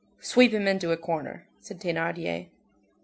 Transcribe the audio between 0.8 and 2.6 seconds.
a corner," said Thénardier.